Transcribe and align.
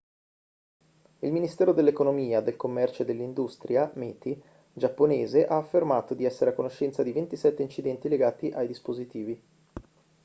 il 1.19 1.31
ministero 1.31 1.73
dell'economia 1.73 2.41
del 2.41 2.55
commercio 2.55 3.03
e 3.03 3.05
dell'industria 3.05 3.91
meti 3.93 4.41
giapponese 4.73 5.45
ha 5.45 5.57
affermato 5.57 6.15
di 6.15 6.25
essere 6.25 6.49
a 6.49 6.53
conoscenza 6.55 7.03
di 7.03 7.11
27 7.11 7.61
incidenti 7.61 8.09
legati 8.09 8.49
ai 8.49 8.65
dispositivi 8.65 9.41